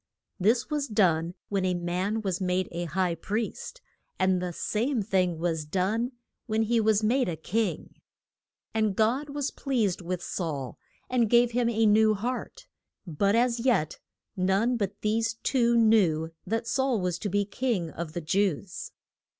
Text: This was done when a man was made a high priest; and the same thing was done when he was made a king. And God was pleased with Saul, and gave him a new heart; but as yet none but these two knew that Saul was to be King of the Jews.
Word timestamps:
This 0.39 0.67
was 0.71 0.87
done 0.87 1.35
when 1.49 1.63
a 1.63 1.75
man 1.75 2.23
was 2.23 2.41
made 2.41 2.67
a 2.71 2.85
high 2.85 3.13
priest; 3.13 3.81
and 4.17 4.41
the 4.41 4.51
same 4.51 5.03
thing 5.03 5.37
was 5.37 5.63
done 5.63 6.13
when 6.47 6.63
he 6.63 6.81
was 6.81 7.03
made 7.03 7.29
a 7.29 7.35
king. 7.35 7.93
And 8.73 8.95
God 8.95 9.29
was 9.29 9.51
pleased 9.51 10.01
with 10.01 10.23
Saul, 10.23 10.79
and 11.07 11.29
gave 11.29 11.51
him 11.51 11.69
a 11.69 11.85
new 11.85 12.15
heart; 12.15 12.65
but 13.05 13.35
as 13.35 13.59
yet 13.59 13.99
none 14.35 14.75
but 14.75 15.01
these 15.01 15.35
two 15.43 15.77
knew 15.77 16.31
that 16.47 16.65
Saul 16.67 16.99
was 16.99 17.19
to 17.19 17.29
be 17.29 17.45
King 17.45 17.91
of 17.91 18.13
the 18.13 18.21
Jews. 18.21 18.91